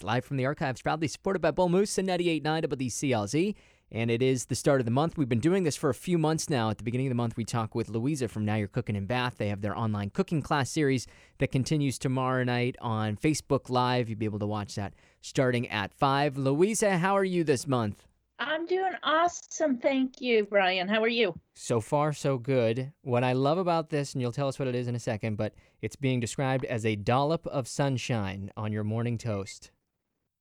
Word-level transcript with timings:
It's 0.00 0.04
live 0.06 0.24
from 0.24 0.38
the 0.38 0.46
archives, 0.46 0.80
proudly 0.80 1.08
supported 1.08 1.40
by 1.40 1.50
Bull 1.50 1.68
Moose 1.68 1.98
and 1.98 2.08
98.9 2.08 2.64
WCLZ. 2.64 3.54
And 3.92 4.10
it 4.10 4.22
is 4.22 4.46
the 4.46 4.54
start 4.54 4.80
of 4.80 4.86
the 4.86 4.90
month. 4.90 5.18
We've 5.18 5.28
been 5.28 5.40
doing 5.40 5.64
this 5.64 5.76
for 5.76 5.90
a 5.90 5.94
few 5.94 6.16
months 6.16 6.48
now. 6.48 6.70
At 6.70 6.78
the 6.78 6.84
beginning 6.84 7.08
of 7.08 7.10
the 7.10 7.16
month, 7.16 7.36
we 7.36 7.44
talk 7.44 7.74
with 7.74 7.90
Louisa 7.90 8.26
from 8.26 8.46
Now 8.46 8.54
You're 8.54 8.66
Cooking 8.66 8.96
in 8.96 9.04
Bath. 9.04 9.34
They 9.36 9.48
have 9.48 9.60
their 9.60 9.76
online 9.76 10.08
cooking 10.08 10.40
class 10.40 10.70
series 10.70 11.06
that 11.36 11.52
continues 11.52 11.98
tomorrow 11.98 12.44
night 12.44 12.76
on 12.80 13.18
Facebook 13.18 13.68
Live. 13.68 14.08
You'll 14.08 14.18
be 14.18 14.24
able 14.24 14.38
to 14.38 14.46
watch 14.46 14.74
that 14.76 14.94
starting 15.20 15.68
at 15.68 15.92
5. 15.92 16.38
Louisa, 16.38 16.96
how 16.96 17.14
are 17.14 17.22
you 17.22 17.44
this 17.44 17.66
month? 17.66 18.06
I'm 18.38 18.64
doing 18.64 18.94
awesome. 19.02 19.76
Thank 19.76 20.22
you, 20.22 20.46
Brian. 20.46 20.88
How 20.88 21.02
are 21.02 21.08
you? 21.08 21.38
So 21.54 21.82
far, 21.82 22.14
so 22.14 22.38
good. 22.38 22.90
What 23.02 23.22
I 23.22 23.34
love 23.34 23.58
about 23.58 23.90
this, 23.90 24.14
and 24.14 24.22
you'll 24.22 24.32
tell 24.32 24.48
us 24.48 24.58
what 24.58 24.66
it 24.66 24.74
is 24.74 24.88
in 24.88 24.94
a 24.94 24.98
second, 24.98 25.36
but 25.36 25.52
it's 25.82 25.94
being 25.94 26.20
described 26.20 26.64
as 26.64 26.86
a 26.86 26.96
dollop 26.96 27.46
of 27.48 27.68
sunshine 27.68 28.50
on 28.56 28.72
your 28.72 28.82
morning 28.82 29.18
toast. 29.18 29.72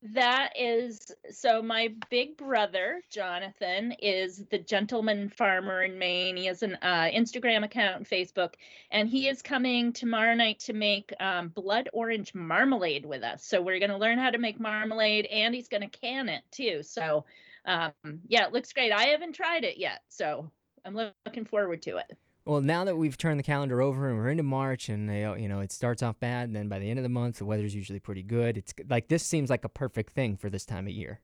That 0.02 0.54
is 0.58 1.12
so. 1.30 1.62
My 1.62 1.94
big 2.10 2.38
brother, 2.38 3.02
Jonathan, 3.10 3.92
is 4.02 4.46
the 4.50 4.58
gentleman 4.58 5.28
farmer 5.28 5.84
in 5.84 6.00
Maine. 6.00 6.38
He 6.38 6.46
has 6.46 6.64
an 6.64 6.78
uh, 6.82 7.10
Instagram 7.14 7.66
account 7.66 7.98
and 7.98 8.08
Facebook, 8.08 8.54
and 8.92 9.10
he 9.10 9.28
is 9.28 9.42
coming 9.42 9.92
tomorrow 9.92 10.36
night 10.36 10.60
to 10.60 10.74
make 10.74 11.12
um, 11.20 11.50
blood 11.50 11.90
orange 11.92 12.34
marmalade 12.34 13.06
with 13.06 13.24
us. 13.24 13.44
So 13.44 13.62
we're 13.62 13.80
going 13.80 13.92
to 13.92 13.98
learn 13.98 14.20
how 14.20 14.30
to 14.30 14.38
make 14.38 14.58
marmalade, 14.58 15.26
and 15.26 15.54
he's 15.54 15.68
going 15.68 15.90
to 15.90 16.00
can 16.00 16.30
it 16.30 16.44
too. 16.50 16.82
So, 16.82 17.26
um, 17.66 17.92
yeah, 18.26 18.46
it 18.46 18.54
looks 18.54 18.72
great. 18.72 18.94
I 18.94 19.08
haven't 19.08 19.34
tried 19.34 19.66
it 19.66 19.78
yet, 19.78 20.00
so 20.08 20.50
I'm 20.86 20.96
looking 20.96 21.44
forward 21.44 21.82
to 21.84 21.98
it. 21.98 22.18
Well, 22.50 22.62
now 22.62 22.84
that 22.86 22.96
we've 22.96 23.16
turned 23.16 23.38
the 23.38 23.44
calendar 23.44 23.80
over 23.80 24.10
and 24.10 24.18
we're 24.18 24.30
into 24.30 24.42
March, 24.42 24.90
and 24.90 25.08
they, 25.08 25.22
you 25.40 25.48
know 25.48 25.60
it 25.60 25.72
starts 25.72 26.02
off 26.02 26.20
bad, 26.20 26.48
and 26.48 26.56
then 26.56 26.68
by 26.68 26.80
the 26.80 26.90
end 26.90 26.98
of 26.98 27.04
the 27.04 27.10
month, 27.10 27.38
the 27.38 27.46
weather's 27.46 27.76
usually 27.76 28.00
pretty 28.00 28.24
good. 28.24 28.58
It's 28.58 28.74
like 28.90 29.08
this 29.08 29.24
seems 29.24 29.52
like 29.52 29.66
a 29.66 29.70
perfect 29.70 30.16
thing 30.16 30.36
for 30.36 30.50
this 30.50 30.66
time 30.66 30.88
of 30.88 30.94
year. 30.94 31.20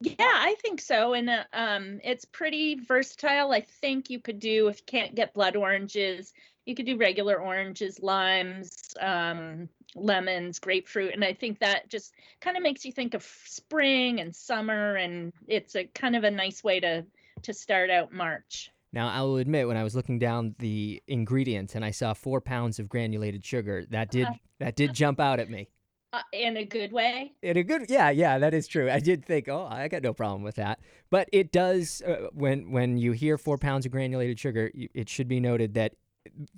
Yeah, 0.00 0.14
I 0.18 0.56
think 0.60 0.80
so, 0.80 1.12
and 1.14 1.30
uh, 1.30 1.44
um, 1.52 2.00
it's 2.02 2.24
pretty 2.24 2.74
versatile. 2.74 3.52
I 3.52 3.60
think 3.60 4.10
you 4.10 4.18
could 4.18 4.40
do 4.40 4.66
if 4.66 4.78
you 4.78 4.84
can't 4.86 5.14
get 5.14 5.34
blood 5.34 5.54
oranges, 5.54 6.32
you 6.66 6.74
could 6.74 6.86
do 6.86 6.96
regular 6.96 7.40
oranges, 7.40 8.00
limes, 8.02 8.92
um, 9.00 9.68
lemons, 9.94 10.58
grapefruit, 10.58 11.14
and 11.14 11.24
I 11.24 11.32
think 11.32 11.60
that 11.60 11.88
just 11.88 12.12
kind 12.40 12.56
of 12.56 12.62
makes 12.64 12.84
you 12.84 12.90
think 12.90 13.14
of 13.14 13.22
spring 13.44 14.18
and 14.18 14.34
summer, 14.34 14.96
and 14.96 15.32
it's 15.46 15.76
a 15.76 15.84
kind 15.84 16.16
of 16.16 16.24
a 16.24 16.30
nice 16.32 16.64
way 16.64 16.80
to 16.80 17.06
to 17.42 17.54
start 17.54 17.88
out 17.88 18.12
March. 18.12 18.72
Now, 18.94 19.08
I 19.08 19.22
will 19.22 19.38
admit, 19.38 19.66
when 19.66 19.76
I 19.76 19.82
was 19.82 19.96
looking 19.96 20.20
down 20.20 20.54
the 20.60 21.02
ingredients 21.08 21.74
and 21.74 21.84
I 21.84 21.90
saw 21.90 22.14
four 22.14 22.40
pounds 22.40 22.78
of 22.78 22.88
granulated 22.88 23.44
sugar, 23.44 23.84
that 23.90 24.10
did 24.10 24.28
Uh, 24.28 24.34
that 24.60 24.76
did 24.76 24.94
jump 24.94 25.18
out 25.18 25.40
at 25.40 25.50
me. 25.50 25.68
Uh, 26.12 26.22
in 26.32 26.56
a 26.56 26.64
good 26.64 26.92
way. 26.92 27.32
In 27.42 27.56
a 27.56 27.64
good, 27.64 27.90
yeah, 27.90 28.08
yeah, 28.10 28.38
that 28.38 28.54
is 28.54 28.68
true. 28.68 28.88
I 28.88 29.00
did 29.00 29.24
think, 29.24 29.48
oh, 29.48 29.66
I 29.68 29.88
got 29.88 30.02
no 30.02 30.14
problem 30.14 30.44
with 30.44 30.54
that. 30.54 30.78
But 31.10 31.28
it 31.32 31.50
does 31.50 32.02
uh, 32.02 32.28
when 32.32 32.70
when 32.70 32.96
you 32.96 33.10
hear 33.10 33.36
four 33.36 33.58
pounds 33.58 33.84
of 33.84 33.90
granulated 33.90 34.38
sugar, 34.38 34.70
it 34.72 35.08
should 35.08 35.26
be 35.26 35.40
noted 35.40 35.74
that 35.74 35.96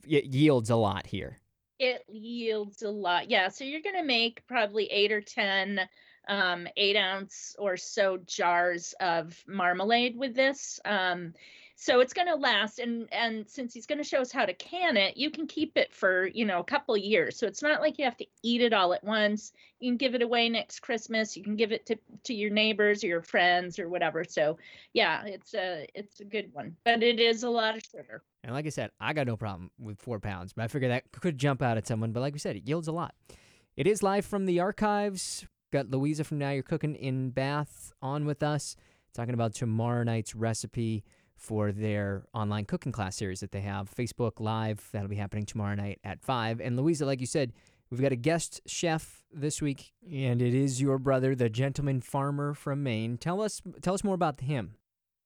it 0.07 0.27
yields 0.27 0.69
a 0.69 0.77
lot 0.77 1.07
here. 1.07 1.39
It 1.79 2.05
yields 2.07 2.83
a 2.83 2.91
lot. 2.91 3.31
Yeah, 3.31 3.49
so 3.49 3.65
you're 3.65 3.81
gonna 3.81 4.05
make 4.05 4.47
probably 4.47 4.85
eight 4.93 5.11
or 5.11 5.23
ten 5.23 5.81
um, 6.29 6.69
eight 6.77 6.97
ounce 6.97 7.57
or 7.59 7.79
so 7.79 8.19
jars 8.27 8.95
of 9.01 9.43
marmalade 9.47 10.19
with 10.19 10.35
this. 10.35 10.79
Um, 10.85 11.33
so 11.79 12.01
it's 12.01 12.15
going 12.15 12.27
to 12.27 12.35
last 12.35 12.79
and 12.79 13.07
and 13.13 13.49
since 13.49 13.75
he's 13.75 13.87
going 13.87 13.99
to 13.99 14.05
show 14.05 14.21
us 14.21 14.33
how 14.33 14.47
to 14.47 14.55
can 14.55 14.97
it 14.97 15.17
you 15.17 15.31
can 15.31 15.47
keep 15.47 15.77
it 15.77 15.95
for 15.95 16.27
you 16.29 16.45
know 16.45 16.59
a 16.59 16.65
couple 16.65 16.97
years 16.97 17.37
so 17.39 17.47
it's 17.47 17.63
not 17.63 17.81
like 17.83 17.99
you 17.99 18.05
have 18.05 18.17
to 18.17 18.27
eat 18.43 18.63
it 18.63 18.73
all 18.73 18.95
at 18.95 19.05
once 19.05 19.53
you 19.79 19.91
can 19.91 19.99
give 19.99 20.15
it 20.15 20.23
away 20.23 20.49
next 20.49 20.81
christmas 20.81 21.37
you 21.37 21.45
can 21.45 21.55
give 21.55 21.73
it 21.73 21.85
to 21.87 21.97
to 22.25 22.35
your 22.35 22.51
neighbors 22.51 23.05
or 23.05 23.09
your 23.09 23.23
friends 23.23 23.79
or 23.79 23.89
whatever 23.89 24.25
so 24.25 24.59
yeah 24.95 25.23
it's 25.27 25.55
a 25.55 25.87
it's 25.95 26.21
a 26.21 26.25
good 26.25 26.49
one 26.53 26.75
but 26.85 27.03
it 27.03 27.21
is 27.21 27.43
a 27.43 27.51
lot 27.51 27.77
of 27.77 27.83
sugar 27.83 28.23
And 28.43 28.55
like 28.55 28.67
I 28.67 28.71
said, 28.71 28.91
I 29.01 29.13
got 29.13 29.27
no 29.27 29.37
problem 29.37 29.71
with 29.79 29.99
four 29.99 30.21
pounds, 30.21 30.53
but 30.53 30.63
I 30.63 30.69
figure 30.69 30.89
that 30.89 31.11
could 31.13 31.37
jump 31.37 31.63
out 31.63 31.77
at 31.77 31.87
someone. 31.87 32.13
But 32.13 32.21
like 32.21 32.33
we 32.33 32.39
said, 32.39 32.55
it 32.55 32.67
yields 32.67 32.87
a 32.87 32.93
lot. 32.93 33.13
It 33.77 33.89
is 33.89 34.05
live 34.05 34.25
from 34.25 34.47
the 34.47 34.61
archives. 34.61 35.45
Got 35.73 35.91
Louisa 35.91 36.23
from 36.23 36.39
Now 36.39 36.51
You're 36.51 36.63
Cooking 36.63 36.95
in 36.95 37.31
Bath 37.31 37.93
on 38.01 38.25
with 38.25 38.45
us, 38.45 38.77
talking 39.13 39.35
about 39.35 39.53
tomorrow 39.53 40.05
night's 40.05 40.37
recipe 40.37 41.03
for 41.37 41.73
their 41.73 42.25
online 42.33 42.65
cooking 42.65 42.93
class 42.93 43.17
series 43.17 43.41
that 43.41 43.53
they 43.53 43.61
have. 43.61 43.91
Facebook 43.91 44.41
Live, 44.41 44.89
that'll 44.93 45.09
be 45.09 45.17
happening 45.17 45.45
tomorrow 45.45 45.75
night 45.75 46.01
at 46.03 46.23
5. 46.23 46.61
And 46.61 46.77
Louisa, 46.77 47.07
like 47.07 47.21
you 47.21 47.27
said, 47.27 47.53
we've 47.91 48.01
got 48.01 48.13
a 48.13 48.17
guest 48.17 48.61
chef 48.67 49.23
this 49.33 49.61
week, 49.61 49.93
and 50.11 50.41
it 50.41 50.55
is 50.55 50.81
your 50.81 50.99
brother, 50.99 51.35
the 51.35 51.49
gentleman 51.49 52.01
farmer 52.01 52.55
from 52.55 52.83
Maine. 52.83 53.19
Tell 53.19 53.41
us 53.41 53.63
tell 53.83 53.95
us 53.95 54.05
more 54.05 54.15
about 54.15 54.41
him. 54.41 54.77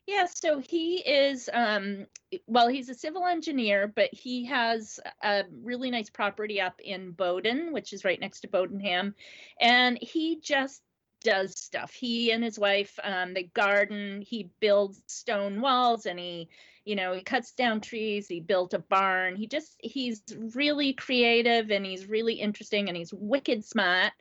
Yeah, 0.06 0.26
so 0.26 0.59
he 0.59 0.97
is 0.99 1.49
um 1.53 2.06
well, 2.47 2.69
he's 2.69 2.88
a 2.88 2.94
civil 2.94 3.26
engineer, 3.26 3.93
but 3.94 4.09
he 4.12 4.44
has 4.47 4.99
a 5.22 5.44
really 5.62 5.91
nice 5.91 6.10
property 6.10 6.60
up 6.60 6.81
in 6.82 7.12
Bowdoin, 7.12 7.72
which 7.72 7.93
is 7.93 8.04
right 8.04 8.20
next 8.20 8.41
to 8.41 8.49
Bowdoinham, 8.49 9.15
and 9.60 9.99
he 10.00 10.41
just 10.41 10.82
does 11.22 11.58
stuff. 11.58 11.92
He 11.92 12.32
and 12.32 12.42
his 12.42 12.58
wife 12.58 12.98
um 13.03 13.34
they 13.34 13.44
garden, 13.44 14.22
he 14.22 14.50
builds 14.60 15.03
stone 15.06 15.60
walls 15.60 16.06
and 16.06 16.19
he 16.19 16.48
you 16.86 16.97
know, 16.97 17.12
he 17.12 17.22
cuts 17.22 17.53
down 17.53 17.82
trees, 17.82 18.26
he 18.26 18.41
built 18.41 18.72
a 18.72 18.78
barn. 18.78 19.36
He 19.36 19.47
just 19.47 19.76
he's 19.81 20.22
really 20.54 20.94
creative 20.94 21.70
and 21.70 21.84
he's 21.84 22.08
really 22.08 22.34
interesting 22.34 22.88
and 22.88 22.97
he's 22.97 23.12
wicked 23.12 23.64
smart 23.64 24.12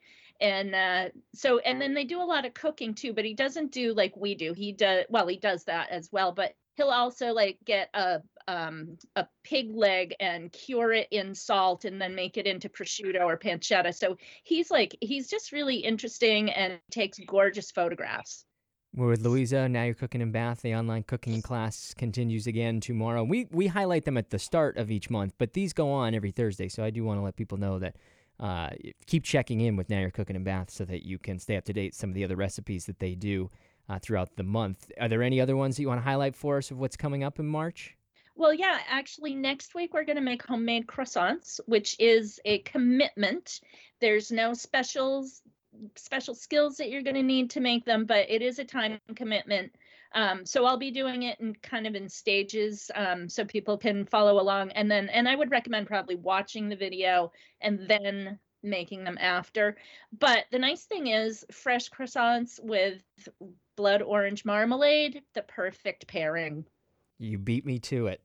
and 0.42 0.74
uh, 0.74 1.10
so 1.34 1.60
and 1.60 1.82
then 1.82 1.94
they 1.94 2.06
do 2.06 2.22
a 2.22 2.24
lot 2.24 2.46
of 2.46 2.54
cooking 2.54 2.94
too 2.94 3.14
but 3.14 3.26
he 3.26 3.34
doesn't 3.34 3.72
do 3.72 3.94
like 3.94 4.16
we 4.16 4.36
do 4.36 4.54
he 4.54 4.72
does 4.72 5.06
well 5.10 5.28
he 5.28 5.38
does 5.38 5.64
that 5.66 5.90
as 5.90 6.10
well 6.12 6.32
but 6.32 6.56
he'll 6.76 6.90
also 6.90 7.34
like 7.34 7.58
get 7.66 7.90
a 7.94 8.22
um, 8.50 8.98
a 9.16 9.28
pig 9.44 9.76
leg 9.76 10.16
and 10.20 10.52
cure 10.52 10.92
it 10.92 11.08
in 11.12 11.36
salt 11.36 11.86
and 11.86 12.02
then 12.02 12.16
make 12.16 12.36
it 12.36 12.48
into 12.48 12.68
prosciutto 12.68 13.24
or 13.24 13.38
pancetta 13.38 13.94
so 13.94 14.18
he's 14.44 14.72
like 14.72 14.98
he's 15.02 15.30
just 15.30 15.52
really 15.52 15.78
interesting 15.78 16.50
and 16.52 16.80
takes 16.92 17.20
gorgeous 17.28 17.70
photographs 17.72 18.46
We're 18.96 19.10
with 19.10 19.22
Louisa. 19.22 19.70
Now 19.70 19.84
you're 19.84 19.94
cooking 19.94 20.22
in 20.22 20.32
Bath. 20.32 20.64
The 20.64 20.74
online 20.74 21.04
cooking 21.04 21.44
class 21.44 21.94
continues 21.96 22.48
again 22.48 22.80
tomorrow. 22.80 23.24
We 23.24 23.48
we 23.52 23.68
highlight 23.68 24.06
them 24.06 24.18
at 24.18 24.32
the 24.32 24.40
start 24.40 24.78
of 24.78 24.90
each 24.90 25.12
month, 25.12 25.34
but 25.38 25.54
these 25.54 25.74
go 25.74 25.92
on 25.92 26.16
every 26.16 26.32
Thursday. 26.32 26.70
So 26.70 26.84
I 26.84 26.90
do 26.90 27.04
want 27.04 27.20
to 27.20 27.24
let 27.24 27.36
people 27.36 27.60
know 27.60 27.78
that 27.78 27.96
uh, 28.40 28.70
keep 29.06 29.24
checking 29.24 29.62
in 29.62 29.76
with 29.76 29.90
Now 29.90 30.00
You're 30.00 30.10
Cooking 30.10 30.36
in 30.36 30.44
Bath 30.44 30.72
so 30.72 30.86
that 30.86 31.06
you 31.06 31.20
can 31.20 31.38
stay 31.40 31.56
up 31.58 31.66
to 31.66 31.74
date 31.74 31.94
some 31.94 32.10
of 32.10 32.16
the 32.16 32.24
other 32.24 32.36
recipes 32.36 32.86
that 32.86 33.00
they 33.00 33.14
do 33.14 33.52
uh, 33.90 34.00
throughout 34.00 34.38
the 34.38 34.44
month. 34.44 34.92
Are 35.00 35.08
there 35.08 35.22
any 35.22 35.40
other 35.40 35.56
ones 35.56 35.76
that 35.76 35.84
you 35.84 35.90
want 35.90 36.00
to 36.02 36.10
highlight 36.10 36.36
for 36.36 36.58
us 36.58 36.72
of 36.72 36.80
what's 36.80 36.98
coming 36.98 37.24
up 37.24 37.38
in 37.38 37.48
March? 37.48 37.96
Well, 38.40 38.54
yeah, 38.54 38.80
actually, 38.88 39.36
next 39.36 39.76
week 39.76 39.94
we're 39.94 40.06
going 40.06 40.16
to 40.16 40.22
make 40.22 40.42
homemade 40.42 40.88
croissants, 40.88 41.60
which 41.66 41.98
is 42.00 42.40
a 42.46 42.60
commitment. 42.60 43.60
There's 44.00 44.32
no 44.32 44.54
specials, 44.54 45.42
special 45.98 46.34
skills 46.34 46.78
that 46.78 46.90
you're 46.90 47.02
going 47.02 47.18
to 47.18 47.22
need 47.22 47.50
to 47.50 47.60
make 47.60 47.84
them, 47.84 48.06
but 48.06 48.30
it 48.30 48.42
is 48.42 48.58
a 48.58 48.64
time 48.64 48.98
commitment. 49.14 49.76
Um, 50.16 50.46
so 50.46 50.64
I'll 50.64 50.78
be 50.78 50.90
doing 50.90 51.24
it 51.24 51.38
in 51.42 51.54
kind 51.56 51.86
of 51.86 51.96
in 51.96 52.08
stages, 52.08 52.90
um, 52.96 53.28
so 53.28 53.44
people 53.44 53.78
can 53.78 54.06
follow 54.06 54.40
along. 54.40 54.72
And 54.72 54.90
then, 54.90 55.10
and 55.10 55.28
I 55.28 55.36
would 55.36 55.52
recommend 55.52 55.88
probably 55.88 56.16
watching 56.16 56.70
the 56.70 56.78
video 56.78 57.34
and 57.60 57.90
then 57.90 58.40
making 58.64 59.04
them 59.04 59.18
after. 59.20 59.76
But 60.18 60.46
the 60.50 60.60
nice 60.60 60.86
thing 60.86 61.08
is, 61.08 61.44
fresh 61.52 61.90
croissants 61.90 62.58
with 62.64 63.04
blood 63.76 64.02
orange 64.02 64.46
marmalade, 64.46 65.24
the 65.34 65.42
perfect 65.42 66.08
pairing. 66.08 66.64
You 67.18 67.38
beat 67.38 67.66
me 67.66 67.80
to 67.80 68.08
it. 68.08 68.22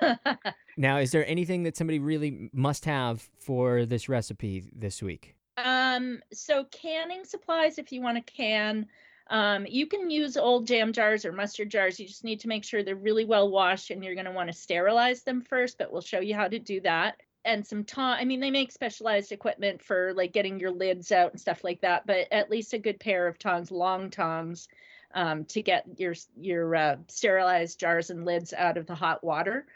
Now, 0.78 0.98
is 0.98 1.10
there 1.10 1.26
anything 1.26 1.64
that 1.64 1.76
somebody 1.76 1.98
really 1.98 2.50
must 2.52 2.84
have 2.84 3.28
for 3.40 3.84
this 3.84 4.08
recipe 4.08 4.70
this 4.72 5.02
week? 5.02 5.34
Um, 5.56 6.22
so 6.32 6.64
canning 6.70 7.24
supplies, 7.24 7.78
if 7.78 7.90
you 7.90 8.00
want 8.00 8.24
to 8.24 8.32
can, 8.32 8.86
um, 9.28 9.66
you 9.68 9.88
can 9.88 10.08
use 10.08 10.36
old 10.36 10.68
jam 10.68 10.92
jars 10.92 11.24
or 11.24 11.32
mustard 11.32 11.68
jars. 11.68 11.98
You 11.98 12.06
just 12.06 12.22
need 12.22 12.38
to 12.40 12.48
make 12.48 12.64
sure 12.64 12.84
they're 12.84 12.94
really 12.94 13.24
well 13.24 13.50
washed 13.50 13.90
and 13.90 14.04
you're 14.04 14.14
going 14.14 14.26
to 14.26 14.30
want 14.30 14.52
to 14.52 14.56
sterilize 14.56 15.24
them 15.24 15.42
first, 15.42 15.78
but 15.78 15.92
we'll 15.92 16.00
show 16.00 16.20
you 16.20 16.36
how 16.36 16.46
to 16.46 16.60
do 16.60 16.80
that. 16.82 17.20
And 17.44 17.66
some 17.66 17.82
tongs. 17.82 18.18
I 18.20 18.24
mean, 18.24 18.38
they 18.38 18.52
make 18.52 18.70
specialized 18.70 19.32
equipment 19.32 19.82
for 19.82 20.12
like 20.14 20.32
getting 20.32 20.60
your 20.60 20.70
lids 20.70 21.10
out 21.10 21.32
and 21.32 21.40
stuff 21.40 21.64
like 21.64 21.80
that, 21.80 22.06
but 22.06 22.28
at 22.30 22.50
least 22.50 22.72
a 22.72 22.78
good 22.78 23.00
pair 23.00 23.26
of 23.26 23.36
tongs, 23.36 23.72
long 23.72 24.10
tongs, 24.10 24.68
um, 25.12 25.44
to 25.46 25.60
get 25.60 25.86
your 25.96 26.14
your 26.36 26.76
uh, 26.76 26.96
sterilized 27.08 27.80
jars 27.80 28.10
and 28.10 28.24
lids 28.24 28.52
out 28.52 28.76
of 28.76 28.86
the 28.86 28.94
hot 28.94 29.24
water 29.24 29.66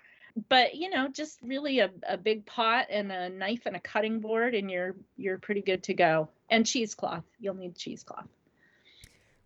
but 0.48 0.74
you 0.74 0.90
know 0.90 1.08
just 1.08 1.38
really 1.42 1.80
a, 1.80 1.90
a 2.08 2.16
big 2.16 2.44
pot 2.46 2.86
and 2.90 3.12
a 3.12 3.28
knife 3.28 3.66
and 3.66 3.76
a 3.76 3.80
cutting 3.80 4.20
board 4.20 4.54
and 4.54 4.70
you're 4.70 4.94
you're 5.16 5.38
pretty 5.38 5.62
good 5.62 5.82
to 5.82 5.94
go 5.94 6.28
and 6.50 6.66
cheesecloth 6.66 7.24
you'll 7.40 7.54
need 7.54 7.74
cheesecloth 7.76 8.26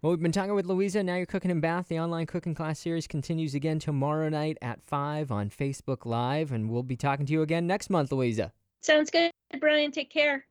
Well, 0.03 0.13
we've 0.13 0.23
been 0.23 0.31
talking 0.31 0.55
with 0.55 0.67
Louisa. 0.67 1.03
Now 1.03 1.17
you're 1.17 1.27
cooking 1.27 1.51
in 1.51 1.61
Bath. 1.61 1.89
The 1.89 1.99
online 1.99 2.27
cooking 2.27 2.55
class 2.55 2.79
series 2.79 3.07
continues 3.07 3.55
again 3.55 3.79
tomorrow 3.79 4.29
night 4.29 4.59
at 4.63 4.83
5 4.83 5.33
on 5.33 5.51
Facebook 5.51 6.05
Live. 6.05 6.53
And 6.53 6.71
we'll 6.71 6.83
be 6.85 6.97
talking 6.97 7.27
to 7.27 7.33
you 7.33 7.43
again 7.43 7.67
next 7.67 7.91
month, 7.91 8.13
Louisa. 8.13 8.53
sounds 8.83 9.11
good 9.11 9.31
brian 9.61 9.91
take 9.91 10.11
care 10.11 10.47